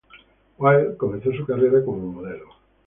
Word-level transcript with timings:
Wilde 0.57 0.97
comenzó 0.97 1.31
su 1.31 1.45
carrera 1.45 1.85
como 1.85 2.11
modelo. 2.11 2.45